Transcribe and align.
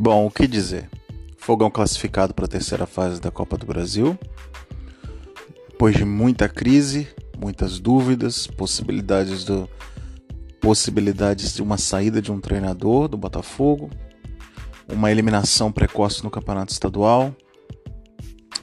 Bom, 0.00 0.26
o 0.26 0.30
que 0.30 0.46
dizer? 0.46 0.88
Fogão 1.36 1.68
classificado 1.68 2.32
para 2.32 2.44
a 2.44 2.48
terceira 2.48 2.86
fase 2.86 3.20
da 3.20 3.32
Copa 3.32 3.56
do 3.58 3.66
Brasil. 3.66 4.16
Depois 5.70 5.96
de 5.96 6.04
muita 6.04 6.48
crise, 6.48 7.08
muitas 7.36 7.80
dúvidas, 7.80 8.46
possibilidades 8.46 9.44
do 9.44 9.68
possibilidades 10.60 11.52
de 11.52 11.62
uma 11.62 11.76
saída 11.76 12.22
de 12.22 12.30
um 12.30 12.40
treinador 12.40 13.08
do 13.08 13.16
Botafogo, 13.16 13.90
uma 14.88 15.10
eliminação 15.10 15.72
precoce 15.72 16.22
no 16.22 16.30
campeonato 16.30 16.72
estadual, 16.72 17.34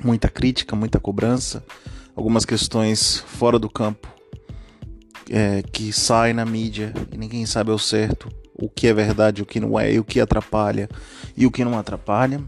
muita 0.02 0.30
crítica, 0.30 0.74
muita 0.74 1.02
cobrança, 1.02 1.66
algumas 2.16 2.46
questões 2.46 3.18
fora 3.18 3.60
do 3.60 3.70
campo 3.70 4.08
é, 5.30 5.62
que 5.64 5.92
saem 5.92 6.34
na 6.34 6.46
mídia 6.46 6.94
e 7.12 7.18
ninguém 7.18 7.46
sabe 7.46 7.72
ao 7.72 7.80
certo 7.80 8.30
o 8.56 8.70
que 8.70 8.88
é 8.88 8.94
verdade, 8.94 9.42
o 9.42 9.46
que 9.46 9.60
não 9.60 9.80
é, 9.80 9.94
e 9.94 10.00
o 10.00 10.04
que 10.04 10.20
atrapalha 10.20 10.90
e 11.36 11.46
o 11.46 11.52
que 11.52 11.66
não 11.66 11.78
atrapalha. 11.78 12.42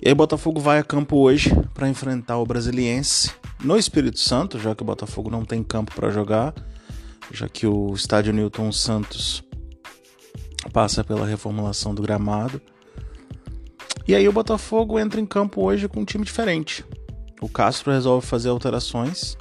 E 0.00 0.08
aí 0.08 0.14
Botafogo 0.14 0.60
vai 0.60 0.78
a 0.78 0.84
campo 0.84 1.16
hoje 1.16 1.50
para 1.72 1.88
enfrentar 1.88 2.38
o 2.38 2.44
Brasiliense 2.44 3.30
no 3.62 3.76
Espírito 3.76 4.18
Santo, 4.18 4.58
já 4.58 4.74
que 4.74 4.82
o 4.82 4.86
Botafogo 4.86 5.30
não 5.30 5.44
tem 5.44 5.62
campo 5.62 5.94
para 5.94 6.10
jogar, 6.10 6.52
já 7.32 7.48
que 7.48 7.66
o 7.66 7.94
estádio 7.94 8.32
Newton 8.32 8.70
Santos 8.70 9.42
passa 10.72 11.02
pela 11.02 11.26
reformulação 11.26 11.94
do 11.94 12.02
gramado. 12.02 12.60
E 14.06 14.14
aí 14.14 14.28
o 14.28 14.32
Botafogo 14.32 14.98
entra 14.98 15.20
em 15.20 15.24
campo 15.26 15.62
hoje 15.62 15.88
com 15.88 16.00
um 16.00 16.04
time 16.04 16.24
diferente. 16.24 16.84
O 17.40 17.48
Castro 17.48 17.90
resolve 17.90 18.26
fazer 18.26 18.50
alterações. 18.50 19.36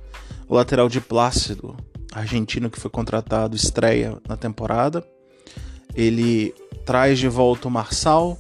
O 0.48 0.56
lateral 0.56 0.88
de 0.88 1.02
Plácido, 1.02 1.76
argentino 2.14 2.70
que 2.70 2.80
foi 2.80 2.90
contratado, 2.90 3.56
estreia 3.56 4.18
na 4.28 4.38
temporada. 4.38 5.06
Ele 5.96 6.54
traz 6.86 7.20
de 7.20 7.28
volta 7.28 7.68
o 7.68 7.72
Marçal, 7.72 8.38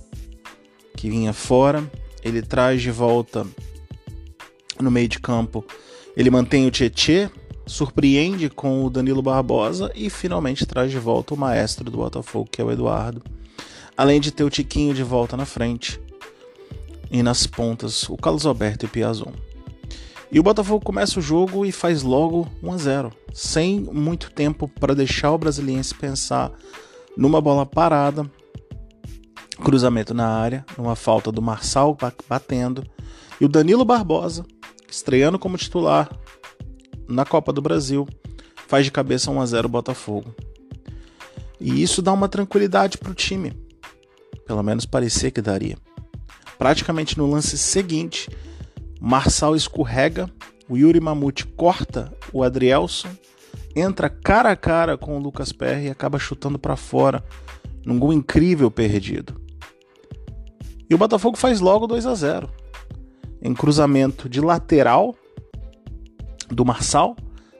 que 0.95 1.09
vinha 1.09 1.33
fora. 1.33 1.83
Ele 2.23 2.41
traz 2.41 2.81
de 2.81 2.91
volta 2.91 3.45
no 4.79 4.89
meio 4.89 5.07
de 5.07 5.19
campo. 5.19 5.65
Ele 6.15 6.29
mantém 6.29 6.65
o 6.65 6.71
Tietê, 6.71 7.29
surpreende 7.65 8.49
com 8.49 8.85
o 8.85 8.89
Danilo 8.89 9.21
Barbosa 9.21 9.91
e 9.95 10.09
finalmente 10.09 10.65
traz 10.65 10.91
de 10.91 10.99
volta 10.99 11.33
o 11.33 11.37
maestro 11.37 11.89
do 11.89 11.97
Botafogo, 11.97 12.49
que 12.51 12.61
é 12.61 12.63
o 12.63 12.71
Eduardo. 12.71 13.21
Além 13.95 14.19
de 14.19 14.31
ter 14.31 14.43
o 14.43 14.49
Tiquinho 14.49 14.93
de 14.93 15.03
volta 15.03 15.37
na 15.37 15.45
frente. 15.45 15.99
E 17.11 17.21
nas 17.21 17.45
pontas, 17.45 18.09
o 18.09 18.17
Carlos 18.17 18.45
Alberto 18.45 18.85
e 18.85 18.87
o 18.87 18.89
Piazon. 18.89 19.31
E 20.31 20.39
o 20.39 20.43
Botafogo 20.43 20.83
começa 20.83 21.19
o 21.19 21.21
jogo 21.21 21.63
e 21.63 21.71
faz 21.71 22.01
logo 22.01 22.47
1 22.63 22.71
a 22.71 22.77
0, 22.77 23.11
sem 23.31 23.79
muito 23.81 24.31
tempo 24.31 24.67
para 24.67 24.95
deixar 24.95 25.31
o 25.31 25.37
brasiliense 25.37 25.93
pensar 25.93 26.51
numa 27.15 27.39
bola 27.39 27.65
parada, 27.65 28.29
cruzamento 29.63 30.13
na 30.13 30.27
área, 30.27 30.65
numa 30.77 30.95
falta 30.95 31.31
do 31.31 31.41
Marçal 31.41 31.97
batendo, 32.27 32.83
e 33.39 33.45
o 33.45 33.49
Danilo 33.49 33.85
Barbosa, 33.85 34.45
estreando 34.89 35.39
como 35.39 35.57
titular 35.57 36.09
na 37.07 37.25
Copa 37.25 37.51
do 37.51 37.61
Brasil, 37.61 38.07
faz 38.67 38.85
de 38.85 38.91
cabeça 38.91 39.31
1 39.31 39.41
a 39.41 39.45
0 39.45 39.69
Botafogo. 39.69 40.33
E 41.59 41.81
isso 41.81 42.01
dá 42.01 42.11
uma 42.11 42.27
tranquilidade 42.27 42.97
para 42.97 43.11
o 43.11 43.15
time. 43.15 43.53
Pelo 44.45 44.63
menos 44.63 44.85
parecia 44.85 45.31
que 45.31 45.41
daria. 45.41 45.77
Praticamente 46.57 47.17
no 47.17 47.29
lance 47.29 47.57
seguinte, 47.57 48.29
Marçal 48.99 49.55
escorrega, 49.55 50.29
o 50.69 50.77
Yuri 50.77 50.99
Mamute 50.99 51.45
corta 51.45 52.13
o 52.31 52.43
Adrielson 52.43 53.09
entra 53.75 54.09
cara 54.09 54.51
a 54.51 54.55
cara 54.55 54.97
com 54.97 55.17
o 55.17 55.21
Lucas 55.21 55.51
Perry 55.51 55.85
e 55.85 55.89
acaba 55.89 56.19
chutando 56.19 56.59
para 56.59 56.75
fora, 56.75 57.23
num 57.85 57.97
gol 57.97 58.13
incrível 58.13 58.69
perdido. 58.69 59.41
E 60.89 60.93
o 60.93 60.97
Botafogo 60.97 61.37
faz 61.37 61.59
logo 61.59 61.87
2 61.87 62.05
a 62.05 62.13
0. 62.13 62.49
Em 63.41 63.53
cruzamento 63.53 64.29
de 64.29 64.39
lateral 64.39 65.15
do 66.49 66.63
Marçal, 66.63 67.15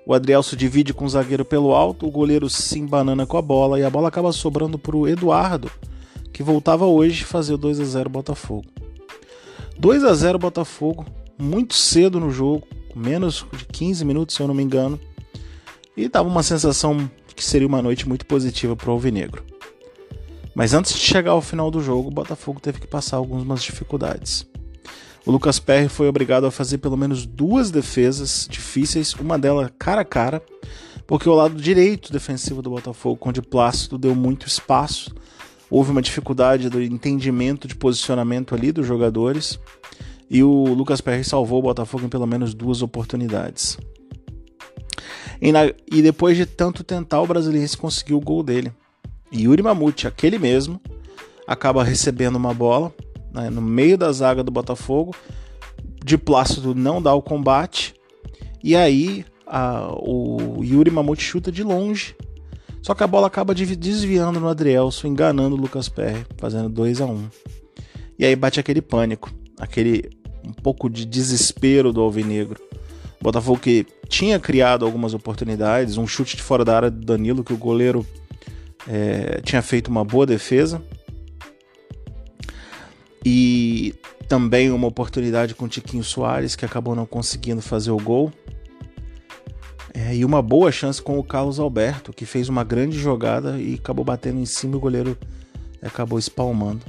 o 0.05 0.13
Adrielso 0.13 0.55
divide 0.55 0.93
com 0.93 1.05
o 1.05 1.09
zagueiro 1.09 1.43
pelo 1.43 1.73
alto, 1.73 2.05
o 2.05 2.11
goleiro 2.11 2.49
se 2.49 2.79
embanana 2.79 3.25
com 3.25 3.37
a 3.37 3.41
bola 3.41 3.79
e 3.79 3.83
a 3.83 3.89
bola 3.89 4.09
acaba 4.09 4.31
sobrando 4.31 4.77
para 4.77 4.95
o 4.95 5.07
Eduardo, 5.07 5.71
que 6.31 6.43
voltava 6.43 6.85
hoje 6.85 7.23
fazer 7.23 7.53
o 7.53 7.57
2 7.57 7.79
a 7.79 7.85
0 7.85 8.09
Botafogo. 8.09 8.67
2 9.79 10.03
a 10.03 10.13
0 10.13 10.37
Botafogo, 10.37 11.05
muito 11.39 11.73
cedo 11.73 12.19
no 12.19 12.29
jogo, 12.29 12.67
menos 12.95 13.45
de 13.57 13.65
15 13.65 14.05
minutos, 14.05 14.35
se 14.35 14.41
eu 14.41 14.47
não 14.47 14.53
me 14.53 14.63
engano 14.63 14.99
e 15.95 16.07
dava 16.07 16.27
uma 16.27 16.43
sensação 16.43 17.09
que 17.35 17.43
seria 17.43 17.67
uma 17.67 17.81
noite 17.81 18.07
muito 18.07 18.25
positiva 18.25 18.75
para 18.75 18.89
o 18.89 18.93
Alvinegro. 18.93 19.43
Mas 20.55 20.73
antes 20.73 20.93
de 20.93 20.99
chegar 20.99 21.31
ao 21.31 21.41
final 21.41 21.71
do 21.71 21.81
jogo, 21.81 22.09
o 22.09 22.13
Botafogo 22.13 22.59
teve 22.59 22.79
que 22.79 22.87
passar 22.87 23.17
algumas 23.17 23.63
dificuldades. 23.63 24.47
O 25.25 25.31
Lucas 25.31 25.57
Perry 25.57 25.87
foi 25.87 26.07
obrigado 26.07 26.45
a 26.45 26.51
fazer 26.51 26.79
pelo 26.79 26.97
menos 26.97 27.25
duas 27.25 27.71
defesas 27.71 28.47
difíceis, 28.49 29.13
uma 29.13 29.39
delas 29.39 29.71
cara 29.79 30.01
a 30.01 30.05
cara, 30.05 30.43
porque 31.07 31.29
o 31.29 31.33
lado 31.33 31.55
direito 31.55 32.11
defensivo 32.11 32.61
do 32.61 32.69
Botafogo, 32.69 33.19
onde 33.21 33.41
Plácido 33.41 33.97
deu 33.97 34.13
muito 34.13 34.47
espaço, 34.47 35.15
houve 35.69 35.91
uma 35.91 36.01
dificuldade 36.01 36.69
do 36.69 36.81
entendimento 36.81 37.67
de 37.67 37.75
posicionamento 37.75 38.53
ali 38.53 38.71
dos 38.71 38.85
jogadores, 38.85 39.57
e 40.29 40.43
o 40.43 40.73
Lucas 40.73 41.01
Perry 41.01 41.23
salvou 41.23 41.59
o 41.59 41.63
Botafogo 41.63 42.05
em 42.05 42.09
pelo 42.09 42.27
menos 42.27 42.53
duas 42.53 42.81
oportunidades. 42.81 43.77
E, 45.43 45.51
na, 45.51 45.65
e 45.91 46.01
depois 46.01 46.37
de 46.37 46.45
tanto 46.45 46.85
tentar, 46.85 47.19
o 47.19 47.27
brasileiro 47.27 47.77
conseguiu 47.77 48.15
o 48.15 48.21
gol 48.21 48.41
dele. 48.41 48.71
E 49.29 49.41
Yuri 49.43 49.61
Mamute, 49.61 50.07
aquele 50.07 50.39
mesmo, 50.39 50.79
acaba 51.45 51.83
recebendo 51.83 52.37
uma 52.37 52.53
bola 52.53 52.95
né, 53.33 53.49
no 53.49 53.61
meio 53.61 53.97
da 53.97 54.09
zaga 54.13 54.41
do 54.41 54.49
Botafogo. 54.49 55.13
De 56.01 56.17
Plácido 56.17 56.73
não 56.73 57.01
dá 57.01 57.13
o 57.13 57.21
combate. 57.21 57.93
E 58.63 58.73
aí 58.73 59.25
a, 59.45 59.93
o 59.97 60.63
Yuri 60.63 60.89
Mamute 60.89 61.21
chuta 61.21 61.51
de 61.51 61.61
longe. 61.61 62.15
Só 62.81 62.93
que 62.95 63.03
a 63.03 63.07
bola 63.07 63.27
acaba 63.27 63.53
desviando 63.53 64.39
no 64.39 64.47
Adrielson, 64.47 65.07
enganando 65.07 65.57
o 65.57 65.59
Lucas 65.59 65.89
Perry, 65.89 66.25
fazendo 66.37 66.69
2 66.69 67.01
a 67.01 67.05
1 67.05 67.11
um. 67.11 67.29
E 68.17 68.25
aí 68.25 68.33
bate 68.33 68.61
aquele 68.61 68.81
pânico, 68.81 69.29
aquele 69.59 70.09
um 70.41 70.53
pouco 70.53 70.89
de 70.89 71.05
desespero 71.05 71.91
do 71.91 71.99
Alvinegro. 71.99 72.61
Botafogo 73.23 73.59
que 73.59 73.87
tinha 74.09 74.37
criado 74.37 74.85
algumas 74.85 75.13
oportunidades, 75.13 75.97
um 75.97 76.05
chute 76.05 76.35
de 76.35 76.43
fora 76.43 76.65
da 76.65 76.75
área 76.75 76.91
do 76.91 77.05
Danilo, 77.05 77.43
que 77.43 77.53
o 77.53 77.57
goleiro 77.57 78.05
é, 78.87 79.39
tinha 79.41 79.61
feito 79.61 79.87
uma 79.87 80.03
boa 80.03 80.25
defesa. 80.25 80.81
E 83.25 83.95
também 84.27 84.69
uma 84.69 84.87
oportunidade 84.87 85.55
com 85.55 85.65
o 85.65 85.67
Tiquinho 85.69 86.03
Soares, 86.03 86.55
que 86.55 86.65
acabou 86.65 86.93
não 86.93 87.05
conseguindo 87.05 87.61
fazer 87.61 87.91
o 87.91 87.97
gol. 87.97 88.31
É, 89.93 90.13
e 90.13 90.25
uma 90.25 90.41
boa 90.41 90.71
chance 90.71 91.01
com 91.01 91.17
o 91.17 91.23
Carlos 91.23 91.59
Alberto, 91.59 92.11
que 92.11 92.25
fez 92.25 92.49
uma 92.49 92.63
grande 92.63 92.99
jogada 92.99 93.57
e 93.57 93.75
acabou 93.75 94.03
batendo 94.03 94.39
em 94.39 94.45
cima 94.45 94.73
e 94.73 94.77
o 94.77 94.81
goleiro 94.81 95.17
acabou 95.81 96.19
espalmando. 96.19 96.81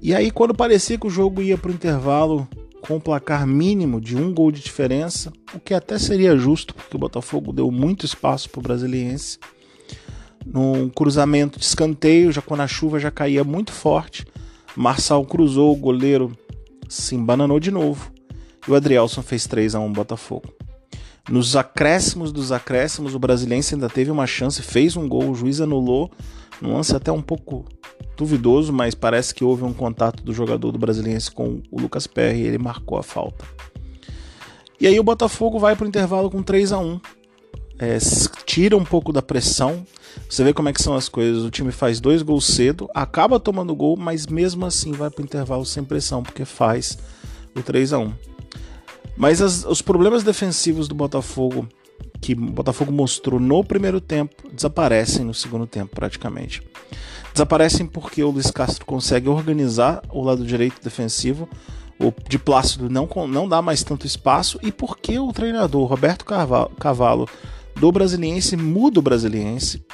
E 0.00 0.14
aí, 0.14 0.30
quando 0.30 0.54
parecia 0.54 0.98
que 0.98 1.06
o 1.06 1.10
jogo 1.10 1.42
ia 1.42 1.58
para 1.58 1.70
o 1.70 1.74
intervalo 1.74 2.46
com 2.86 2.96
um 2.96 3.00
placar 3.00 3.46
mínimo 3.46 3.98
de 4.00 4.14
um 4.14 4.32
gol 4.32 4.52
de 4.52 4.60
diferença, 4.60 5.32
o 5.54 5.58
que 5.58 5.72
até 5.72 5.98
seria 5.98 6.36
justo, 6.36 6.74
porque 6.74 6.94
o 6.94 6.98
Botafogo 6.98 7.52
deu 7.52 7.70
muito 7.70 8.04
espaço 8.04 8.50
para 8.50 8.58
o 8.58 8.62
Brasiliense. 8.62 9.38
Num 10.44 10.90
cruzamento 10.90 11.58
de 11.58 11.64
escanteio, 11.64 12.30
já 12.30 12.42
quando 12.42 12.60
a 12.60 12.66
chuva 12.66 13.00
já 13.00 13.10
caía 13.10 13.42
muito 13.42 13.72
forte, 13.72 14.26
Marçal 14.76 15.24
cruzou, 15.24 15.72
o 15.72 15.76
goleiro 15.76 16.36
se 16.86 17.14
embananou 17.14 17.58
de 17.58 17.70
novo 17.70 18.12
e 18.68 18.70
o 18.70 18.74
Adrielson 18.74 19.22
fez 19.22 19.46
3 19.46 19.74
a 19.74 19.80
1 19.80 19.92
Botafogo. 19.92 20.52
Nos 21.30 21.56
acréscimos 21.56 22.32
dos 22.32 22.52
acréscimos, 22.52 23.14
o 23.14 23.18
Brasiliense 23.18 23.74
ainda 23.74 23.88
teve 23.88 24.10
uma 24.10 24.26
chance, 24.26 24.60
fez 24.60 24.94
um 24.94 25.08
gol, 25.08 25.30
o 25.30 25.34
juiz 25.34 25.58
anulou, 25.58 26.10
um 26.62 26.74
lance 26.74 26.94
até 26.94 27.10
um 27.10 27.22
pouco 27.22 27.64
duvidoso, 28.16 28.72
mas 28.72 28.94
parece 28.94 29.34
que 29.34 29.44
houve 29.44 29.64
um 29.64 29.72
contato 29.72 30.22
do 30.22 30.32
jogador 30.32 30.70
do 30.70 30.78
Brasiliense 30.78 31.30
com 31.30 31.60
o 31.70 31.80
Lucas 31.80 32.06
Perry 32.06 32.40
e 32.40 32.46
ele 32.46 32.58
marcou 32.58 32.98
a 32.98 33.02
falta. 33.02 33.44
E 34.80 34.86
aí 34.86 34.98
o 34.98 35.04
Botafogo 35.04 35.58
vai 35.58 35.74
para 35.74 35.84
o 35.84 35.88
intervalo 35.88 36.30
com 36.30 36.42
3 36.42 36.72
a 36.72 36.78
1 36.78 37.00
é, 37.78 37.98
tira 38.44 38.76
um 38.76 38.84
pouco 38.84 39.12
da 39.12 39.22
pressão. 39.22 39.86
Você 40.28 40.44
vê 40.44 40.52
como 40.52 40.68
é 40.68 40.72
que 40.72 40.82
são 40.82 40.94
as 40.94 41.08
coisas. 41.08 41.42
O 41.42 41.50
time 41.50 41.72
faz 41.72 42.00
dois 42.00 42.22
gols 42.22 42.46
cedo, 42.46 42.88
acaba 42.94 43.40
tomando 43.40 43.74
gol, 43.74 43.96
mas 43.96 44.26
mesmo 44.26 44.64
assim 44.64 44.92
vai 44.92 45.10
para 45.10 45.22
o 45.22 45.24
intervalo 45.24 45.66
sem 45.66 45.82
pressão, 45.82 46.22
porque 46.22 46.44
faz 46.44 46.98
o 47.54 47.62
3 47.62 47.92
a 47.92 47.98
1 47.98 48.12
Mas 49.16 49.42
as, 49.42 49.64
os 49.64 49.82
problemas 49.82 50.22
defensivos 50.22 50.88
do 50.88 50.94
Botafogo, 50.94 51.68
que 52.20 52.32
o 52.32 52.36
Botafogo 52.36 52.90
mostrou 52.90 53.38
no 53.38 53.62
primeiro 53.62 54.00
tempo, 54.00 54.48
desaparecem 54.50 55.24
no 55.24 55.34
segundo 55.34 55.66
tempo 55.66 55.94
praticamente. 55.94 56.62
Desaparecem 57.32 57.86
porque 57.86 58.22
o 58.22 58.30
Luiz 58.30 58.50
Castro 58.50 58.86
consegue 58.86 59.28
organizar 59.28 60.02
o 60.10 60.22
lado 60.22 60.46
direito 60.46 60.82
defensivo, 60.82 61.48
o 61.98 62.12
de 62.28 62.38
Plácido 62.38 62.88
não, 62.88 63.08
não 63.28 63.48
dá 63.48 63.60
mais 63.60 63.82
tanto 63.82 64.06
espaço, 64.06 64.58
e 64.62 64.72
porque 64.72 65.18
o 65.18 65.32
treinador 65.32 65.86
Roberto 65.86 66.24
Cavalo 66.24 67.28
do 67.76 67.90
Brasiliense 67.90 68.56
muda 68.56 69.00
o 69.00 69.02
Brasiliense, 69.02 69.84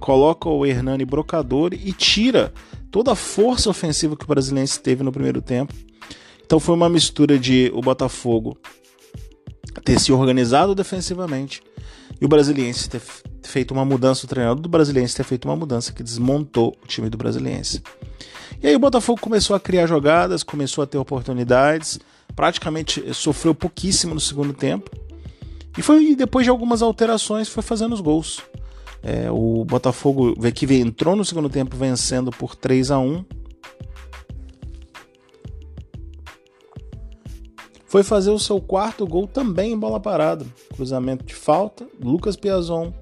coloca 0.00 0.48
o 0.48 0.64
Hernani 0.64 1.04
Brocador 1.04 1.72
e 1.74 1.92
tira 1.92 2.52
toda 2.90 3.12
a 3.12 3.16
força 3.16 3.68
ofensiva 3.68 4.16
que 4.16 4.24
o 4.24 4.28
Brasiliense 4.28 4.80
teve 4.80 5.02
no 5.02 5.12
primeiro 5.12 5.42
tempo. 5.42 5.74
Então 6.44 6.58
foi 6.58 6.74
uma 6.74 6.88
mistura 6.88 7.38
de 7.38 7.70
o 7.74 7.82
Botafogo 7.82 8.56
ter 9.84 9.98
se 10.00 10.12
organizado 10.12 10.74
defensivamente 10.74 11.62
e 12.20 12.24
o 12.24 12.28
Brasiliense 12.28 12.88
ter 12.88 13.00
feito 13.42 13.72
uma 13.72 13.84
mudança, 13.84 14.26
o 14.26 14.28
treinador 14.28 14.60
do 14.60 14.68
Brasiliense 14.68 15.16
ter 15.16 15.24
feito 15.24 15.44
uma 15.46 15.56
mudança 15.56 15.92
que 15.92 16.02
desmontou 16.02 16.76
o 16.82 16.86
time 16.86 17.08
do 17.08 17.16
Brasiliense. 17.16 17.82
E 18.62 18.66
aí 18.66 18.74
o 18.74 18.78
Botafogo 18.78 19.20
começou 19.20 19.54
a 19.54 19.60
criar 19.60 19.86
jogadas, 19.86 20.42
começou 20.42 20.82
a 20.82 20.86
ter 20.86 20.98
oportunidades, 20.98 21.98
praticamente 22.34 23.14
sofreu 23.14 23.54
pouquíssimo 23.54 24.14
no 24.14 24.20
segundo 24.20 24.52
tempo. 24.52 24.90
E 25.76 25.82
foi 25.82 26.16
depois 26.16 26.44
de 26.44 26.50
algumas 26.50 26.82
alterações 26.82 27.48
foi 27.48 27.62
fazendo 27.62 27.94
os 27.94 28.00
gols. 28.00 28.42
É, 29.00 29.30
o 29.30 29.64
Botafogo 29.64 30.34
que 30.52 30.74
entrou 30.74 31.14
no 31.14 31.24
segundo 31.24 31.48
tempo 31.48 31.76
vencendo 31.76 32.32
por 32.32 32.56
3 32.56 32.90
a 32.90 32.98
1 32.98 33.24
foi 37.88 38.02
fazer 38.02 38.30
o 38.30 38.38
seu 38.38 38.60
quarto 38.60 39.06
gol 39.06 39.26
também 39.26 39.72
em 39.72 39.78
bola 39.78 39.98
parada. 39.98 40.46
Cruzamento 40.74 41.24
de 41.24 41.34
falta, 41.34 41.86
Lucas 42.00 42.36
Piazon, 42.36 42.92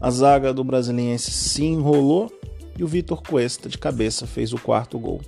a 0.00 0.10
zaga 0.10 0.52
do 0.52 0.64
Brasiliense 0.64 1.30
se 1.30 1.64
enrolou 1.64 2.30
e 2.76 2.82
o 2.82 2.86
Vitor 2.86 3.22
Cuesta 3.22 3.68
de 3.68 3.78
cabeça 3.78 4.26
fez 4.26 4.52
o 4.52 4.58
quarto 4.58 4.98
gol. 4.98 5.20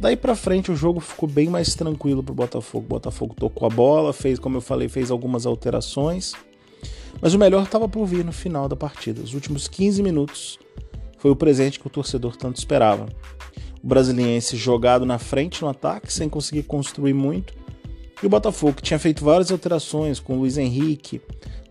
Daí 0.00 0.16
para 0.16 0.34
frente 0.34 0.72
o 0.72 0.76
jogo 0.76 1.00
ficou 1.00 1.28
bem 1.28 1.48
mais 1.48 1.74
tranquilo 1.74 2.22
para 2.22 2.32
o 2.32 2.34
Botafogo. 2.34 2.86
O 2.86 2.88
Botafogo 2.88 3.34
tocou 3.38 3.66
a 3.66 3.70
bola, 3.70 4.12
fez, 4.12 4.38
como 4.38 4.56
eu 4.56 4.62
falei, 4.62 4.88
fez 4.88 5.10
algumas 5.10 5.44
alterações. 5.44 6.32
Mas 7.20 7.34
o 7.34 7.38
melhor 7.38 7.62
estava 7.62 7.88
por 7.88 8.06
vir 8.06 8.24
no 8.24 8.32
final 8.32 8.68
da 8.68 8.74
partida. 8.74 9.22
Os 9.22 9.34
últimos 9.34 9.68
15 9.68 10.02
minutos 10.02 10.58
foi 11.18 11.30
o 11.30 11.36
presente 11.36 11.78
que 11.78 11.86
o 11.86 11.90
torcedor 11.90 12.36
tanto 12.36 12.56
esperava. 12.56 13.06
O 13.82 13.86
brasiliense 13.86 14.56
jogado 14.56 15.04
na 15.04 15.18
frente 15.18 15.62
no 15.62 15.68
ataque, 15.68 16.12
sem 16.12 16.28
conseguir 16.28 16.64
construir 16.64 17.12
muito, 17.12 17.54
e 18.22 18.26
o 18.26 18.28
Botafogo, 18.28 18.74
que 18.74 18.82
tinha 18.82 18.98
feito 18.98 19.24
várias 19.24 19.50
alterações 19.50 20.20
com 20.20 20.34
o 20.34 20.38
Luiz 20.40 20.56
Henrique 20.56 21.20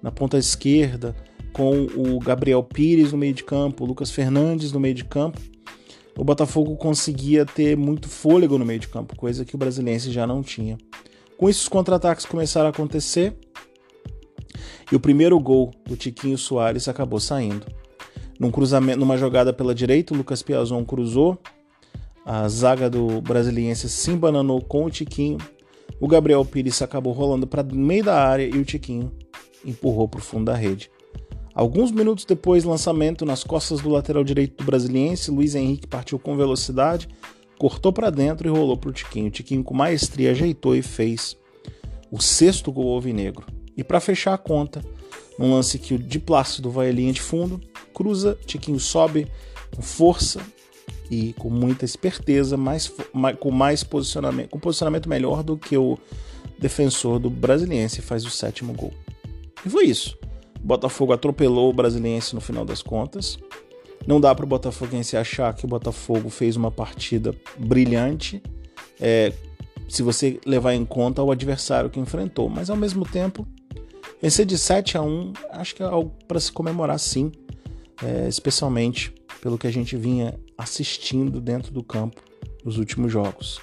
na 0.01 0.11
ponta 0.11 0.37
esquerda, 0.37 1.15
com 1.51 1.87
o 1.95 2.19
Gabriel 2.19 2.63
Pires 2.63 3.11
no 3.11 3.17
meio 3.17 3.33
de 3.33 3.43
campo, 3.43 3.83
o 3.83 3.87
Lucas 3.87 4.11
Fernandes 4.11 4.71
no 4.71 4.79
meio 4.79 4.95
de 4.95 5.05
campo, 5.05 5.39
o 6.17 6.23
Botafogo 6.23 6.75
conseguia 6.75 7.45
ter 7.45 7.77
muito 7.77 8.07
fôlego 8.07 8.57
no 8.57 8.65
meio 8.65 8.79
de 8.79 8.87
campo, 8.87 9.15
coisa 9.15 9.45
que 9.45 9.55
o 9.55 9.57
Brasiliense 9.57 10.11
já 10.11 10.27
não 10.27 10.41
tinha. 10.41 10.77
Com 11.37 11.49
isso, 11.49 11.61
os 11.61 11.69
contra-ataques 11.69 12.25
começaram 12.25 12.67
a 12.67 12.69
acontecer 12.69 13.35
e 14.91 14.95
o 14.95 14.99
primeiro 14.99 15.39
gol 15.39 15.71
do 15.85 15.95
Tiquinho 15.95 16.37
Soares 16.37 16.87
acabou 16.87 17.19
saindo. 17.19 17.65
Num 18.39 18.51
cruzamento, 18.51 18.99
numa 18.99 19.17
jogada 19.17 19.53
pela 19.53 19.73
direita, 19.73 20.13
o 20.13 20.17
Lucas 20.17 20.43
Piazon 20.43 20.83
cruzou, 20.83 21.39
a 22.25 22.47
zaga 22.47 22.89
do 22.89 23.21
Brasiliense 23.21 23.89
se 23.89 24.11
embananou 24.11 24.61
com 24.61 24.85
o 24.85 24.89
Tiquinho 24.89 25.37
o 25.99 26.07
Gabriel 26.07 26.43
Pires 26.45 26.81
acabou 26.81 27.13
rolando 27.13 27.47
para 27.47 27.63
meio 27.63 28.03
da 28.03 28.27
área 28.27 28.43
e 28.43 28.57
o 28.57 28.65
Tiquinho 28.65 29.11
empurrou 29.65 30.07
para 30.07 30.19
o 30.19 30.23
fundo 30.23 30.45
da 30.45 30.55
rede. 30.55 30.89
Alguns 31.53 31.91
minutos 31.91 32.25
depois 32.25 32.63
lançamento, 32.63 33.25
nas 33.25 33.43
costas 33.43 33.79
do 33.79 33.89
lateral 33.89 34.23
direito 34.23 34.57
do 34.57 34.65
Brasiliense, 34.65 35.29
Luiz 35.29 35.53
Henrique 35.53 35.85
partiu 35.85 36.17
com 36.17 36.35
velocidade, 36.35 37.07
cortou 37.59 37.93
para 37.93 38.09
dentro 38.09 38.47
e 38.47 38.51
rolou 38.51 38.75
para 38.75 38.89
o 38.89 38.93
Tiquinho. 38.93 39.27
O 39.27 39.31
Tiquinho, 39.31 39.63
com 39.63 39.73
maestria, 39.73 40.31
ajeitou 40.31 40.75
e 40.75 40.81
fez 40.81 41.37
o 42.11 42.19
sexto 42.19 42.71
gol 42.71 42.93
alvinegro. 42.95 43.45
E 43.77 43.83
para 43.83 43.99
fechar 43.99 44.33
a 44.33 44.37
conta, 44.37 44.83
num 45.37 45.53
lance 45.53 45.77
que 45.77 45.93
o 45.93 45.99
de 45.99 46.19
Plácido 46.19 46.71
vai 46.71 46.89
à 46.89 46.91
linha 46.91 47.13
de 47.13 47.21
fundo, 47.21 47.61
cruza, 47.93 48.37
Tiquinho 48.45 48.79
sobe 48.79 49.27
com 49.75 49.81
força, 49.81 50.41
e 51.09 51.33
com 51.33 51.49
muita 51.49 51.85
esperteza, 51.85 52.57
mais, 52.57 52.91
com 53.39 53.51
mais 53.51 53.83
posicionamento, 53.83 54.49
com 54.49 54.59
posicionamento 54.59 55.07
melhor 55.07 55.43
do 55.43 55.57
que 55.57 55.77
o 55.77 55.97
defensor 56.59 57.19
do 57.19 57.29
Brasiliense 57.29 58.01
faz 58.01 58.25
o 58.25 58.29
sétimo 58.29 58.73
gol. 58.73 58.93
E 59.65 59.69
foi 59.69 59.85
isso. 59.85 60.17
O 60.63 60.65
Botafogo 60.65 61.13
atropelou 61.13 61.69
o 61.69 61.73
Brasiliense 61.73 62.33
no 62.33 62.41
final 62.41 62.63
das 62.65 62.81
contas. 62.81 63.37
Não 64.07 64.19
dá 64.19 64.33
para 64.33 64.45
o 64.45 64.47
Botafoguense 64.47 65.15
achar 65.15 65.53
que 65.53 65.65
o 65.65 65.67
Botafogo 65.67 66.29
fez 66.29 66.55
uma 66.55 66.71
partida 66.71 67.33
brilhante, 67.57 68.41
é, 68.99 69.31
se 69.87 70.01
você 70.01 70.39
levar 70.45 70.73
em 70.73 70.85
conta 70.85 71.21
o 71.21 71.31
adversário 71.31 71.89
que 71.89 71.99
enfrentou. 71.99 72.49
Mas 72.49 72.69
ao 72.69 72.75
mesmo 72.75 73.05
tempo, 73.05 73.47
vencer 74.21 74.45
de 74.45 74.57
7 74.57 74.97
a 74.97 75.01
1 75.01 75.33
acho 75.51 75.75
que 75.75 75.83
é 75.83 75.85
algo 75.85 76.13
para 76.27 76.39
se 76.39 76.51
comemorar 76.51 76.99
sim, 76.99 77.31
é, 78.03 78.27
especialmente 78.27 79.13
pelo 79.41 79.57
que 79.57 79.67
a 79.67 79.71
gente 79.71 79.95
vinha 79.95 80.37
assistindo 80.57 81.41
dentro 81.41 81.71
do 81.71 81.83
campo 81.83 82.21
nos 82.63 82.77
últimos 82.77 83.11
jogos. 83.11 83.59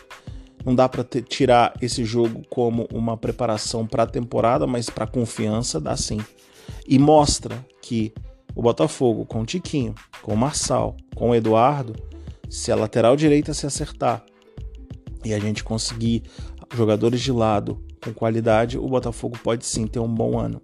Não 0.64 0.75
dá 0.75 0.88
para 0.88 1.04
tirar 1.04 1.75
esse 1.81 2.04
jogo 2.04 2.42
como 2.50 2.87
uma 2.92 3.16
preparação 3.16 3.87
para 3.87 4.02
a 4.02 4.06
temporada, 4.06 4.66
mas 4.66 4.90
para 4.90 5.06
confiança 5.06 5.81
dá 5.81 5.96
sim. 5.96 6.20
E 6.87 6.98
mostra 6.98 7.64
que 7.81 8.12
o 8.54 8.62
Botafogo 8.62 9.25
com 9.25 9.40
o 9.40 9.46
Tiquinho, 9.46 9.94
com 10.22 10.34
o 10.34 10.37
Marçal, 10.37 10.96
com 11.14 11.31
o 11.31 11.34
Eduardo, 11.34 11.94
se 12.48 12.70
a 12.70 12.76
lateral 12.76 13.16
direita 13.16 13.54
se 13.54 13.66
acertar 13.66 14.25
e 15.25 15.32
a 15.32 15.38
gente 15.38 15.64
conseguir 15.64 16.25
jogadores 16.75 17.20
de 17.20 17.32
lado 17.32 17.82
com 18.02 18.12
qualidade, 18.12 18.78
o 18.78 18.86
Botafogo 18.86 19.38
pode 19.43 19.64
sim 19.64 19.86
ter 19.86 20.00
um 20.00 20.12
bom 20.12 20.38
ano. 20.38 20.60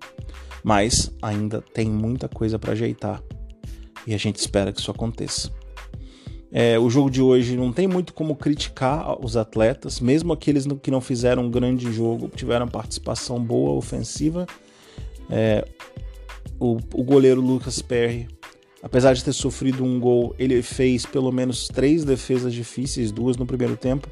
Mas 0.63 1.13
ainda 1.23 1.63
tem 1.63 1.89
muita 1.89 2.29
coisa 2.29 2.59
para 2.59 2.73
ajeitar 2.73 3.23
e 4.07 4.15
a 4.15 4.19
gente 4.19 4.37
espera 4.37 4.73
que 4.73 4.81
isso 4.81 4.91
aconteça. 4.91 5.51
É, 6.53 6.79
o 6.79 6.89
jogo 6.89 7.11
de 7.11 7.21
hoje 7.21 7.57
não 7.57 7.73
tem 7.73 7.87
muito 7.87 8.15
como 8.15 8.37
criticar 8.37 9.19
os 9.25 9.37
atletas, 9.37 10.01
mesmo 10.01 10.33
aqueles 10.33 10.67
que 10.83 10.91
não 10.91 11.01
fizeram 11.01 11.45
um 11.45 11.51
grande 11.51 11.93
jogo, 11.93 12.29
tiveram 12.29 12.69
participação 12.69 13.43
boa, 13.43 13.73
ofensiva. 13.73 14.47
É, 15.29 15.67
o, 16.59 16.79
o, 16.95 17.03
goleiro 17.03 17.41
Lucas 17.41 17.83
Perry, 17.83 18.29
apesar 18.83 19.13
de 19.13 19.25
ter 19.25 19.33
sofrido 19.33 19.85
um 19.85 19.99
gol, 19.99 20.35
ele 20.39 20.63
fez 20.63 21.05
pelo 21.05 21.33
menos 21.33 21.69
três 21.69 22.05
defesas 22.05 22.55
difíceis, 22.55 23.11
duas 23.11 23.37
no 23.37 23.45
primeiro 23.45 23.77
tempo, 23.77 24.09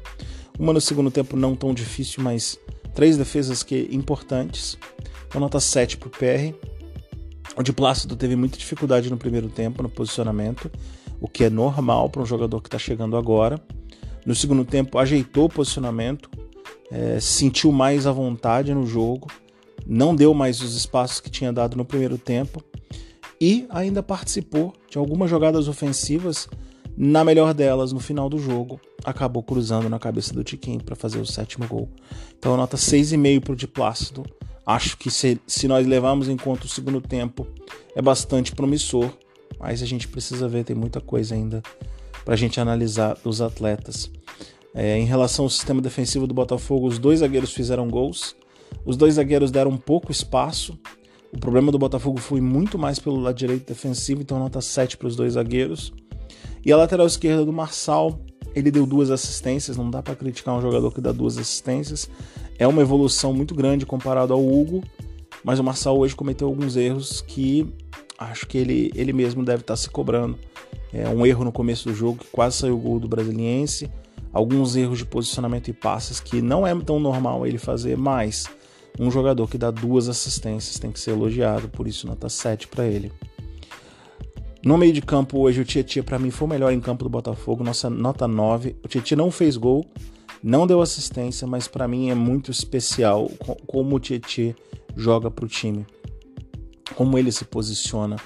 uma 0.59 0.73
no 0.73 0.81
segundo 0.81 1.09
tempo 1.09 1.37
não 1.37 1.55
tão 1.55 1.73
difícil, 1.73 2.21
mas 2.21 2.59
três 2.93 3.17
defesas 3.17 3.63
que 3.63 3.89
importantes. 3.91 4.77
Então 5.27 5.39
nota 5.39 5.59
7 5.59 5.97
para 5.97 6.07
o 6.07 6.11
Perry. 6.11 6.55
O 7.57 7.63
de 7.63 7.71
Plácido 7.71 8.15
teve 8.15 8.35
muita 8.35 8.57
dificuldade 8.57 9.09
no 9.09 9.17
primeiro 9.17 9.47
tempo, 9.47 9.81
no 9.81 9.89
posicionamento, 9.89 10.69
o 11.19 11.27
que 11.27 11.43
é 11.43 11.49
normal 11.49 12.09
para 12.09 12.21
um 12.21 12.25
jogador 12.25 12.61
que 12.61 12.67
está 12.67 12.77
chegando 12.77 13.17
agora. 13.17 13.59
No 14.25 14.33
segundo 14.33 14.65
tempo, 14.65 14.97
ajeitou 14.97 15.45
o 15.45 15.49
posicionamento, 15.49 16.29
é, 16.91 17.19
sentiu 17.19 17.71
mais 17.71 18.07
à 18.07 18.11
vontade 18.11 18.73
no 18.73 18.85
jogo, 18.85 19.27
não 19.85 20.15
deu 20.15 20.33
mais 20.33 20.61
os 20.61 20.75
espaços 20.75 21.19
que 21.19 21.29
tinha 21.29 21.53
dado 21.53 21.77
no 21.77 21.85
primeiro 21.85 22.17
tempo 22.17 22.63
e 23.39 23.67
ainda 23.69 24.01
participou 24.01 24.73
de 24.89 24.97
algumas 24.97 25.29
jogadas 25.29 25.67
ofensivas. 25.67 26.47
Na 26.97 27.25
melhor 27.25 27.53
delas, 27.53 27.91
no 27.91 27.99
final 27.99 28.29
do 28.29 28.39
jogo, 28.39 28.79
acabou 29.03 29.43
cruzando 29.43 29.89
na 29.89 29.99
cabeça 29.99 30.33
do 30.33 30.43
Tiquinho 30.43 30.81
para 30.81 30.95
fazer 30.95 31.19
o 31.19 31.25
sétimo 31.25 31.67
gol. 31.67 31.89
Então, 32.39 32.55
nota 32.55 32.77
6,5 32.77 33.41
para 33.41 33.53
o 33.53 33.55
de 33.55 33.67
Plácido 33.67 34.23
Acho 34.65 34.97
que 34.97 35.11
se, 35.11 35.39
se 35.45 35.67
nós 35.67 35.85
levarmos 35.85 36.27
em 36.27 36.35
conta 36.35 36.65
o 36.65 36.69
segundo 36.69 36.99
tempo, 36.99 37.45
é 37.95 38.01
bastante 38.01 38.51
promissor, 38.51 39.11
mas 39.59 39.81
a 39.81 39.85
gente 39.85 40.07
precisa 40.07 40.47
ver, 40.47 40.63
tem 40.63 40.75
muita 40.75 40.99
coisa 40.99 41.35
ainda 41.35 41.61
para 42.23 42.33
a 42.33 42.37
gente 42.37 42.59
analisar 42.59 43.17
dos 43.23 43.41
atletas. 43.41 44.09
É, 44.73 44.97
em 44.97 45.05
relação 45.05 45.45
ao 45.45 45.49
sistema 45.49 45.81
defensivo 45.81 46.27
do 46.27 46.33
Botafogo, 46.33 46.87
os 46.87 46.99
dois 46.99 47.19
zagueiros 47.19 47.53
fizeram 47.53 47.87
gols, 47.87 48.35
os 48.85 48.97
dois 48.97 49.13
zagueiros 49.13 49.51
deram 49.51 49.77
pouco 49.77 50.11
espaço. 50.11 50.77
O 51.31 51.39
problema 51.39 51.71
do 51.71 51.77
Botafogo 51.77 52.19
foi 52.19 52.41
muito 52.41 52.77
mais 52.77 52.99
pelo 52.99 53.19
lado 53.19 53.35
direito 53.35 53.67
defensivo, 53.67 54.21
então 54.21 54.39
nota 54.39 54.59
7 54.59 54.97
para 54.97 55.07
os 55.07 55.15
dois 55.15 55.33
zagueiros. 55.33 55.93
E 56.65 56.71
a 56.71 56.77
lateral 56.77 57.05
esquerda 57.05 57.45
do 57.45 57.53
Marçal, 57.53 58.19
ele 58.55 58.71
deu 58.71 58.85
duas 58.85 59.11
assistências, 59.11 59.77
não 59.77 59.89
dá 59.89 60.01
para 60.01 60.15
criticar 60.15 60.55
um 60.57 60.61
jogador 60.61 60.91
que 60.91 60.99
dá 60.99 61.11
duas 61.11 61.37
assistências. 61.37 62.09
É 62.57 62.67
uma 62.67 62.81
evolução 62.81 63.33
muito 63.33 63.53
grande 63.53 63.85
comparado 63.85 64.33
ao 64.33 64.45
Hugo, 64.45 64.83
mas 65.43 65.59
o 65.59 65.63
Marçal 65.63 65.97
hoje 65.97 66.15
cometeu 66.15 66.47
alguns 66.47 66.75
erros 66.75 67.21
que 67.21 67.71
acho 68.17 68.47
que 68.47 68.57
ele, 68.57 68.91
ele 68.95 69.13
mesmo 69.13 69.43
deve 69.43 69.61
estar 69.61 69.75
se 69.75 69.89
cobrando. 69.89 70.37
É 70.93 71.07
um 71.09 71.25
erro 71.25 71.43
no 71.43 71.51
começo 71.51 71.89
do 71.89 71.95
jogo 71.95 72.19
que 72.19 72.27
quase 72.31 72.57
saiu 72.57 72.75
o 72.75 72.79
gol 72.79 72.99
do 72.99 73.07
Brasiliense, 73.07 73.89
alguns 74.31 74.75
erros 74.75 74.99
de 74.99 75.05
posicionamento 75.05 75.67
e 75.69 75.73
passes 75.73 76.19
que 76.19 76.41
não 76.41 76.65
é 76.65 76.73
tão 76.75 76.99
normal 76.99 77.45
ele 77.45 77.57
fazer, 77.57 77.97
mas 77.97 78.45
um 78.99 79.11
jogador 79.11 79.49
que 79.49 79.57
dá 79.57 79.71
duas 79.71 80.07
assistências 80.07 80.79
tem 80.79 80.91
que 80.91 80.99
ser 80.99 81.11
elogiado, 81.11 81.67
por 81.67 81.87
isso 81.87 82.07
nota 82.07 82.29
7 82.29 82.67
para 82.67 82.85
ele. 82.85 83.11
No 84.63 84.77
meio 84.77 84.93
de 84.93 85.01
campo 85.01 85.39
hoje 85.39 85.61
o 85.61 85.65
Tietchan 85.65 86.03
para 86.03 86.17
mim 86.17 86.31
foi 86.31 86.47
o 86.47 86.49
melhor 86.49 86.71
em 86.71 86.79
campo 86.79 87.03
do 87.03 87.09
Botafogo, 87.09 87.63
nossa 87.63 87.89
nota 87.89 88.27
9. 88.27 88.75
O 88.83 88.87
Tietchan 88.87 89.17
não 89.17 89.29
fez 89.29 89.57
gol, 89.57 89.85
não 90.41 90.65
deu 90.65 90.81
assistência, 90.81 91.45
mas 91.45 91.67
para 91.67 91.87
mim 91.87 92.09
é 92.09 92.15
muito 92.15 92.51
especial 92.51 93.29
como 93.67 93.95
o 93.95 93.99
Tietchan 93.99 94.55
joga 94.95 95.29
para 95.29 95.45
o 95.45 95.47
time, 95.47 95.85
como 96.93 97.17
ele 97.17 97.31
se 97.31 97.45
posiciona, 97.45 98.17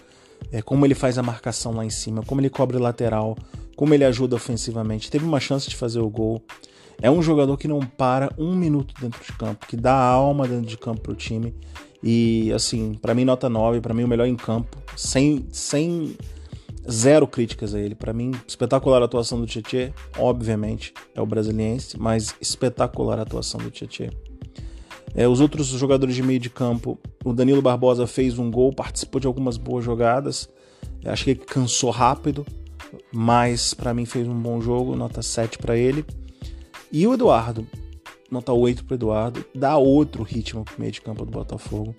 é, 0.51 0.61
como 0.61 0.85
ele 0.85 0.95
faz 0.95 1.17
a 1.17 1.23
marcação 1.23 1.73
lá 1.73 1.85
em 1.85 1.89
cima, 1.89 2.23
como 2.23 2.41
ele 2.41 2.49
cobre 2.49 2.77
lateral, 2.77 3.37
como 3.75 3.93
ele 3.93 4.03
ajuda 4.03 4.35
ofensivamente. 4.35 5.09
Teve 5.09 5.25
uma 5.25 5.39
chance 5.39 5.69
de 5.69 5.75
fazer 5.75 5.99
o 5.99 6.09
gol. 6.09 6.43
É 7.01 7.09
um 7.09 7.21
jogador 7.21 7.55
que 7.57 7.67
não 7.67 7.79
para 7.79 8.29
um 8.37 8.53
minuto 8.55 8.93
dentro 8.99 9.23
de 9.23 9.31
campo, 9.37 9.65
que 9.65 9.77
dá 9.77 9.93
alma 9.95 10.47
dentro 10.47 10.65
de 10.65 10.77
campo 10.77 11.01
pro 11.01 11.15
time. 11.15 11.55
E 12.03 12.51
assim, 12.53 12.93
para 12.93 13.13
mim 13.13 13.23
nota 13.23 13.49
9, 13.49 13.79
para 13.79 13.93
mim 13.93 14.03
o 14.03 14.07
melhor 14.07 14.27
em 14.27 14.35
campo, 14.35 14.77
sem 14.95 15.45
sem 15.51 16.17
zero 16.89 17.27
críticas 17.27 17.73
a 17.73 17.79
ele. 17.79 17.95
Para 17.95 18.13
mim, 18.13 18.31
espetacular 18.47 19.01
a 19.01 19.05
atuação 19.05 19.39
do 19.39 19.47
Tietê, 19.47 19.93
obviamente, 20.17 20.93
é 21.15 21.21
o 21.21 21.25
brasiliense, 21.25 21.97
mas 21.99 22.35
espetacular 22.41 23.19
a 23.19 23.23
atuação 23.23 23.59
do 23.59 23.69
Tietê. 23.69 24.09
É, 25.15 25.27
os 25.27 25.39
outros 25.39 25.67
jogadores 25.67 26.15
de 26.15 26.23
meio 26.23 26.39
de 26.39 26.49
campo, 26.49 26.97
o 27.23 27.33
Danilo 27.33 27.61
Barbosa 27.61 28.05
fez 28.05 28.37
um 28.37 28.49
gol, 28.51 28.73
participou 28.73 29.19
de 29.19 29.27
algumas 29.27 29.57
boas 29.57 29.83
jogadas. 29.83 30.49
Acho 31.05 31.23
que 31.23 31.31
ele 31.31 31.39
cansou 31.39 31.89
rápido, 31.89 32.45
mas 33.11 33.73
para 33.73 33.93
mim 33.93 34.05
fez 34.05 34.27
um 34.27 34.39
bom 34.39 34.61
jogo, 34.61 34.95
nota 34.95 35.21
7 35.21 35.57
para 35.57 35.77
ele. 35.77 36.05
E 36.91 37.05
o 37.05 37.13
Eduardo, 37.13 37.67
nota 38.31 38.51
8 38.51 38.85
para 38.85 38.95
Eduardo, 38.95 39.45
dá 39.53 39.77
outro 39.77 40.23
ritmo 40.23 40.63
pro 40.63 40.79
meio 40.79 40.91
de 40.91 41.01
campo 41.01 41.25
do 41.25 41.31
Botafogo. 41.31 41.95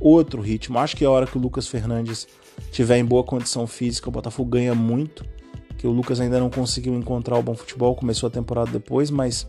Outro 0.00 0.42
ritmo. 0.42 0.78
Acho 0.78 0.96
que 0.96 1.04
é 1.04 1.06
a 1.06 1.10
hora 1.10 1.26
que 1.26 1.38
o 1.38 1.40
Lucas 1.40 1.66
Fernandes 1.66 2.28
tiver 2.70 2.98
em 2.98 3.04
boa 3.04 3.24
condição 3.24 3.66
física, 3.66 4.08
o 4.08 4.12
Botafogo 4.12 4.50
ganha 4.50 4.74
muito. 4.74 5.24
Que 5.78 5.86
o 5.86 5.90
Lucas 5.90 6.20
ainda 6.20 6.38
não 6.38 6.50
conseguiu 6.50 6.94
encontrar 6.94 7.38
o 7.38 7.42
bom 7.42 7.54
futebol, 7.54 7.94
começou 7.94 8.26
a 8.26 8.30
temporada 8.30 8.70
depois, 8.70 9.10
mas 9.10 9.46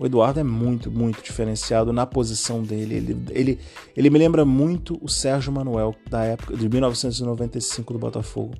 o 0.00 0.06
Eduardo 0.06 0.40
é 0.40 0.42
muito, 0.42 0.90
muito 0.90 1.22
diferenciado 1.22 1.92
na 1.92 2.06
posição 2.06 2.62
dele. 2.62 2.94
Ele, 2.94 3.22
ele, 3.28 3.58
ele 3.94 4.08
me 4.08 4.18
lembra 4.18 4.46
muito 4.46 4.98
o 5.02 5.10
Sérgio 5.10 5.52
Manuel, 5.52 5.94
da 6.08 6.24
época 6.24 6.56
de 6.56 6.66
1995 6.70 7.92
do 7.92 7.98
Botafogo. 7.98 8.54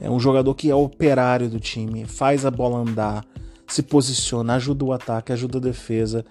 É 0.00 0.10
um 0.10 0.18
jogador 0.18 0.54
que 0.54 0.70
é 0.70 0.74
operário 0.74 1.50
do 1.50 1.60
time, 1.60 2.06
faz 2.06 2.46
a 2.46 2.50
bola 2.50 2.78
andar, 2.78 3.22
se 3.66 3.82
posiciona, 3.82 4.54
ajuda 4.54 4.82
o 4.82 4.94
ataque, 4.94 5.30
ajuda 5.30 5.58
a 5.58 5.60
defesa. 5.60 6.24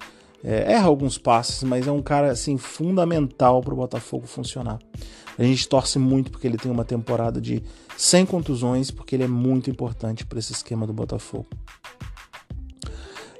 É, 0.43 0.73
erra 0.73 0.87
alguns 0.87 1.19
passes, 1.19 1.61
mas 1.61 1.85
é 1.85 1.91
um 1.91 2.01
cara 2.01 2.31
assim 2.31 2.57
fundamental 2.57 3.61
para 3.61 3.75
o 3.75 3.77
Botafogo 3.77 4.25
funcionar. 4.25 4.79
A 5.37 5.43
gente 5.43 5.69
torce 5.69 5.99
muito 5.99 6.31
porque 6.31 6.47
ele 6.47 6.57
tem 6.57 6.71
uma 6.71 6.83
temporada 6.83 7.39
de 7.39 7.61
100 7.95 8.25
contusões, 8.25 8.89
porque 8.89 9.15
ele 9.15 9.23
é 9.23 9.27
muito 9.27 9.69
importante 9.69 10.25
para 10.25 10.39
esse 10.39 10.51
esquema 10.51 10.87
do 10.87 10.93
Botafogo. 10.93 11.45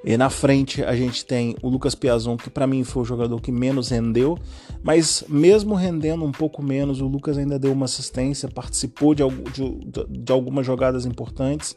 E 0.04 0.18
na 0.18 0.30
frente 0.30 0.84
a 0.84 0.96
gente 0.96 1.24
tem 1.24 1.56
o 1.62 1.70
Lucas 1.70 1.94
Piazon, 1.94 2.36
que 2.36 2.50
para 2.50 2.66
mim 2.66 2.84
foi 2.84 3.04
o 3.04 3.06
jogador 3.06 3.40
que 3.40 3.52
menos 3.52 3.90
rendeu, 3.90 4.38
mas 4.82 5.24
mesmo 5.30 5.76
rendendo 5.76 6.26
um 6.26 6.32
pouco 6.32 6.64
menos, 6.64 7.02
o 7.02 7.08
Lucas 7.08 7.38
ainda 7.38 7.60
deu 7.60 7.72
uma 7.72 7.86
assistência, 7.86 8.50
participou 8.50 9.14
de, 9.14 9.24
de, 9.54 10.24
de 10.24 10.32
algumas 10.32 10.66
jogadas 10.66 11.06
importantes, 11.06 11.76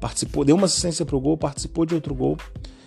participou, 0.00 0.44
deu 0.44 0.56
uma 0.56 0.64
assistência 0.64 1.04
para 1.04 1.16
o 1.16 1.20
gol, 1.20 1.36
participou 1.36 1.84
de 1.84 1.94
outro 1.94 2.14
gol. 2.14 2.38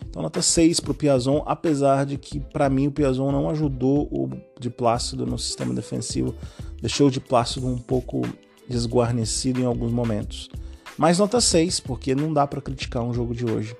Então 0.09 0.21
nota 0.23 0.41
6 0.41 0.79
para 0.79 0.91
o 0.91 0.95
Piazon, 0.95 1.43
apesar 1.45 2.05
de 2.05 2.17
que 2.17 2.39
para 2.39 2.69
mim 2.69 2.87
o 2.87 2.91
Piazon 2.91 3.31
não 3.31 3.49
ajudou 3.49 4.09
o 4.11 4.29
de 4.59 4.69
Plácido 4.69 5.25
no 5.25 5.37
sistema 5.37 5.73
defensivo, 5.73 6.35
deixou 6.81 7.07
o 7.07 7.11
de 7.11 7.19
Plácido 7.19 7.67
um 7.67 7.77
pouco 7.77 8.21
desguarnecido 8.67 9.61
em 9.61 9.65
alguns 9.65 9.91
momentos. 9.91 10.49
Mas 10.97 11.19
nota 11.19 11.39
6, 11.39 11.79
porque 11.79 12.13
não 12.13 12.33
dá 12.33 12.45
para 12.45 12.61
criticar 12.61 13.03
um 13.03 13.13
jogo 13.13 13.33
de 13.33 13.45
hoje. 13.45 13.75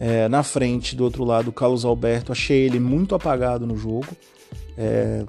É, 0.00 0.30
na 0.30 0.42
frente, 0.42 0.96
do 0.96 1.04
outro 1.04 1.22
lado, 1.24 1.48
o 1.48 1.52
Carlos 1.52 1.84
Alberto, 1.84 2.32
achei 2.32 2.60
ele 2.60 2.80
muito 2.80 3.14
apagado 3.14 3.66
no 3.66 3.76
jogo, 3.76 4.08
é, 4.74 5.26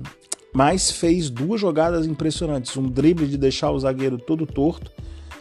mas 0.54 0.90
fez 0.90 1.30
duas 1.30 1.60
jogadas 1.60 2.08
impressionantes. 2.08 2.78
Um 2.78 2.88
drible 2.88 3.28
de 3.28 3.38
deixar 3.38 3.70
o 3.72 3.80
zagueiro 3.80 4.18
todo 4.18 4.46
torto 4.46 4.90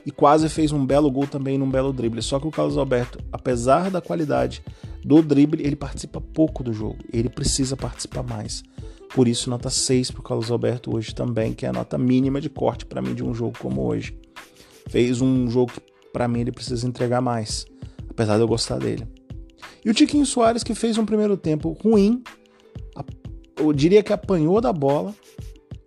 e 0.04 0.10
quase 0.10 0.49
fez 0.49 0.72
um 0.72 0.84
belo 0.84 1.08
gol 1.08 1.28
também 1.28 1.56
num 1.56 1.70
belo 1.70 1.92
drible. 1.92 2.20
Só 2.20 2.40
que 2.40 2.49
o 2.49 2.50
Carlos 2.50 2.76
Alberto, 2.76 3.20
apesar 3.30 3.88
da 3.88 4.00
qualidade 4.00 4.62
do 5.04 5.22
drible, 5.22 5.64
ele 5.64 5.76
participa 5.76 6.20
pouco 6.20 6.64
do 6.64 6.72
jogo. 6.72 6.99
Ele 7.12 7.28
precisa 7.28 7.76
participar 7.76 8.25
mais. 8.25 8.64
Por 9.14 9.28
isso, 9.28 9.49
nota 9.49 9.70
6 9.70 10.10
para 10.10 10.20
o 10.20 10.25
Carlos 10.25 10.50
Alberto 10.50 10.94
hoje 10.94 11.14
também, 11.14 11.52
que 11.52 11.64
é 11.64 11.68
a 11.68 11.72
nota 11.72 11.96
mínima 11.96 12.40
de 12.40 12.49
corte 12.49 12.84
para 12.84 13.00
mim 13.00 13.14
de 13.14 13.22
um 13.22 13.32
jogo 13.32 13.56
como 13.58 13.82
hoje. 13.82 14.16
Fez 14.88 15.20
um 15.20 15.49
jogo 15.49 15.72
que 15.72 15.80
para 16.12 16.26
mim 16.26 16.40
ele 16.40 16.52
precisa 16.52 16.87
entregar 16.87 17.20
mais, 17.20 17.64
apesar 18.08 18.37
de 18.37 18.42
eu 18.42 18.49
gostar 18.49 18.78
dele. 18.78 19.06
E 19.84 19.90
o 19.90 19.94
Tiquinho 19.94 20.26
Soares, 20.26 20.62
que 20.62 20.75
fez 20.75 20.99
um 20.99 21.06
primeiro 21.06 21.37
tempo 21.37 21.76
ruim, 21.82 22.22
eu 23.56 23.72
diria 23.72 24.02
que 24.02 24.12
apanhou 24.12 24.60
da 24.60 24.72
bola, 24.72 25.14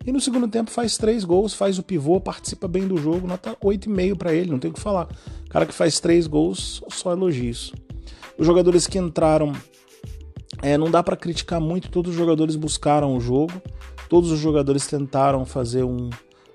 e 0.05 0.11
no 0.11 0.19
segundo 0.19 0.47
tempo 0.47 0.69
faz 0.69 0.97
três 0.97 1.23
gols, 1.23 1.53
faz 1.53 1.79
o 1.79 1.83
pivô, 1.83 2.19
participa 2.19 2.67
bem 2.67 2.87
do 2.87 2.97
jogo, 2.97 3.25
nota 3.25 3.55
8,5 3.63 4.17
para 4.17 4.33
ele, 4.33 4.51
não 4.51 4.59
tem 4.59 4.69
o 4.69 4.73
que 4.73 4.79
falar. 4.79 5.07
O 5.45 5.49
cara 5.49 5.65
que 5.65 5.73
faz 5.73 5.99
três 5.99 6.27
gols, 6.27 6.83
só 6.89 7.11
elogios. 7.11 7.71
Os 8.37 8.45
jogadores 8.45 8.85
que 8.85 8.97
entraram, 8.97 9.53
é, 10.61 10.77
não 10.77 10.91
dá 10.91 11.01
para 11.01 11.15
criticar 11.15 11.61
muito, 11.61 11.89
todos 11.89 12.11
os 12.11 12.17
jogadores 12.17 12.55
buscaram 12.55 13.15
o 13.15 13.19
jogo, 13.19 13.53
todos 14.09 14.29
os 14.31 14.39
jogadores 14.39 14.85
tentaram 14.87 15.45
fazer 15.45 15.83
um, 15.83 16.09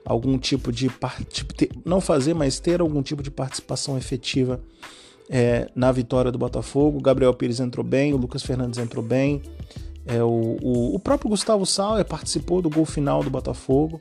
algum 0.04 0.38
tipo 0.38 0.70
de. 0.70 0.90
Tipo, 1.28 1.54
não 1.84 2.00
fazer, 2.00 2.34
mas 2.34 2.60
ter 2.60 2.80
algum 2.80 3.02
tipo 3.02 3.22
de 3.22 3.30
participação 3.30 3.96
efetiva 3.96 4.60
é, 5.28 5.68
na 5.74 5.92
vitória 5.92 6.32
do 6.32 6.38
Botafogo. 6.38 6.98
O 6.98 7.02
Gabriel 7.02 7.34
Pires 7.34 7.60
entrou 7.60 7.84
bem, 7.84 8.14
o 8.14 8.16
Lucas 8.16 8.42
Fernandes 8.42 8.78
entrou 8.78 9.04
bem. 9.04 9.42
É, 10.06 10.22
o, 10.22 10.56
o, 10.62 10.94
o, 10.94 10.98
próprio 10.98 11.28
Gustavo 11.28 11.66
Sauer 11.66 12.04
participou 12.04 12.62
do 12.62 12.70
gol 12.70 12.86
final 12.86 13.22
do 13.22 13.28
Botafogo. 13.28 14.00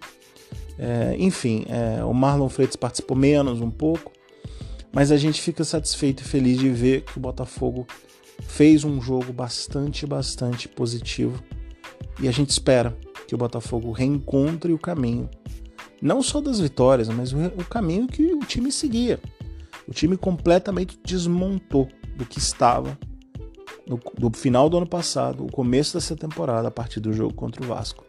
É, 0.80 1.16
enfim, 1.20 1.66
é, 1.68 2.04
o 2.04 2.14
Marlon 2.14 2.48
Freitas 2.48 2.76
participou 2.76 3.18
menos 3.18 3.60
um 3.60 3.70
pouco. 3.70 4.12
Mas 4.92 5.12
a 5.12 5.18
gente 5.18 5.42
fica 5.42 5.64
satisfeito 5.64 6.22
e 6.22 6.26
feliz 6.26 6.58
de 6.58 6.70
ver 6.70 7.02
que 7.02 7.18
o 7.18 7.22
Botafogo 7.22 7.86
fez 8.42 8.84
um 8.84 9.02
jogo 9.02 9.34
bastante, 9.34 10.06
bastante 10.06 10.68
positivo. 10.68 11.44
E 12.22 12.28
a 12.28 12.32
gente 12.32 12.50
espera 12.52 12.98
que 13.28 13.36
o 13.36 13.38
Botafogo 13.38 13.92
reencontre 13.92 14.72
o 14.72 14.80
caminho, 14.80 15.30
não 16.02 16.24
só 16.24 16.40
das 16.40 16.60
vitórias, 16.60 17.10
mas 17.10 17.34
o, 17.34 17.38
o 17.38 17.66
caminho 17.66 18.08
que 18.08 18.34
o 18.34 18.40
time 18.40 18.72
seguia. 18.72 19.20
O 19.88 19.92
time 19.92 20.18
completamente 20.18 21.00
desmontou 21.04 21.88
do 22.16 22.26
que 22.26 22.40
estava 22.40 22.98
no, 23.88 24.00
do 24.18 24.38
final 24.38 24.70
do 24.70 24.78
ano 24.78 24.88
passado, 24.88 25.46
o 25.46 25.52
começo 25.52 25.94
dessa 25.94 26.16
temporada, 26.16 26.68
a 26.68 26.72
partir 26.72 27.00
do 27.00 27.14
jogo 27.14 27.34
contra 27.34 27.64
o 27.64 27.68
Vasco. 27.68 28.04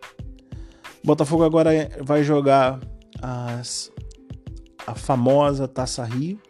O 1.02 1.06
Botafogo 1.06 1.44
agora 1.44 1.70
vai 2.02 2.24
jogar 2.24 2.80
as, 3.22 3.92
a 4.86 4.94
famosa 4.94 5.68
Taça 5.68 6.04
Rio, 6.04 6.40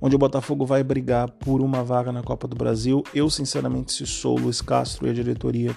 onde 0.00 0.14
o 0.14 0.18
Botafogo 0.18 0.64
vai 0.64 0.84
brigar 0.84 1.28
por 1.28 1.60
uma 1.60 1.82
vaga 1.82 2.12
na 2.12 2.22
Copa 2.22 2.46
do 2.46 2.54
Brasil. 2.54 3.02
Eu, 3.12 3.28
sinceramente, 3.28 3.92
se 3.92 4.06
sou 4.06 4.38
Luiz 4.38 4.62
Castro 4.62 5.06
e 5.06 5.10
a 5.10 5.12
diretoria, 5.12 5.76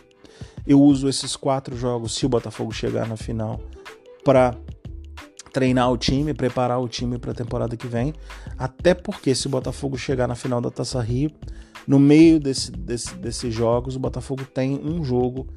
eu 0.66 0.80
uso 0.80 1.10
esses 1.10 1.36
quatro 1.36 1.76
jogos, 1.76 2.14
se 2.14 2.26
o 2.26 2.30
Botafogo 2.30 2.72
chegar 2.72 3.08
na 3.08 3.18
final, 3.18 3.60
para 4.24 4.56
treinar 5.52 5.92
o 5.92 5.98
time, 5.98 6.34
preparar 6.34 6.80
o 6.80 6.88
time 6.88 7.18
para 7.18 7.32
a 7.32 7.36
temporada 7.36 7.76
que 7.76 7.88
vem. 7.88 8.14
Até 8.58 8.94
porque 8.94 9.36
se 9.36 9.48
o 9.48 9.50
Botafogo 9.50 9.98
chegar 9.98 10.28
na 10.28 10.36
final 10.36 10.62
da 10.62 10.72
Taça 10.72 11.02
Rio, 11.02 11.32
no 11.88 12.00
meio 12.00 12.40
desse, 12.40 12.72
desse, 12.72 13.16
desses 13.16 13.54
jogos, 13.54 13.96
o 13.96 14.00
Botafogo 14.00 14.44
tem 14.46 14.80
um 14.84 15.04
jogo 15.04 15.48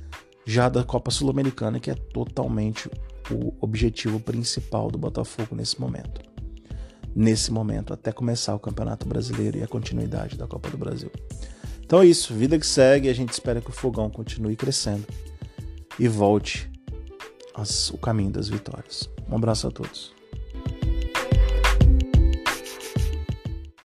já 0.47 0.69
da 0.69 0.83
Copa 0.83 1.11
Sul-Americana, 1.11 1.81
que 1.81 1.91
é 1.91 1.95
totalmente 1.95 2.91
o 3.31 3.55
objetivo 3.61 4.21
principal 4.21 4.91
do 4.91 4.99
Botafogo 4.99 5.55
nesse 5.55 5.81
momento. 5.81 6.21
Nesse 7.15 7.53
momento, 7.53 7.93
até 7.95 8.11
começar 8.13 8.55
o 8.55 8.59
Campeonato 8.59 9.07
Brasileiro 9.07 9.59
e 9.59 9.63
a 9.63 9.69
continuidade 9.69 10.37
da 10.37 10.47
Copa 10.47 10.69
do 10.69 10.77
Brasil. 10.77 11.11
Então 11.85 12.01
é 12.01 12.07
isso, 12.07 12.35
vida 12.35 12.59
que 12.59 12.67
segue, 12.67 13.09
a 13.09 13.15
gente 13.15 13.33
espera 13.33 13.61
que 13.61 13.71
o 13.71 13.73
fogão 13.73 14.11
continue 14.11 14.57
crescendo 14.57 15.07
e 15.99 16.09
volte 16.09 16.71
as, 17.55 17.91
o 17.91 17.99
caminho 17.99 18.33
das 18.33 18.49
vitórias. 18.49 19.09
Um 19.31 19.37
abraço 19.37 19.67
a 19.67 19.71
todos. 19.71 20.14